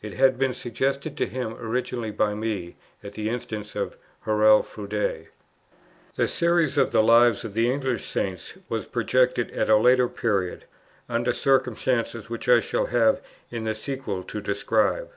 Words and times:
It 0.00 0.12
had 0.12 0.38
been 0.38 0.54
suggested 0.54 1.16
to 1.16 1.26
him 1.26 1.54
originally 1.56 2.12
by 2.12 2.34
me, 2.36 2.76
at 3.02 3.14
the 3.14 3.28
instance 3.28 3.74
of 3.74 3.96
Hurrell 4.20 4.62
Froude. 4.62 5.26
The 6.14 6.28
Series 6.28 6.78
of 6.78 6.92
the 6.92 7.02
Lives 7.02 7.44
of 7.44 7.52
the 7.54 7.68
English 7.68 8.08
Saints 8.08 8.54
was 8.68 8.86
projected 8.86 9.50
at 9.50 9.68
a 9.68 9.76
later 9.76 10.06
period, 10.08 10.66
under 11.08 11.32
circumstances 11.32 12.30
which 12.30 12.48
I 12.48 12.60
shall 12.60 12.86
have 12.86 13.20
in 13.50 13.64
the 13.64 13.74
sequel 13.74 14.22
to 14.22 14.40
describe. 14.40 15.10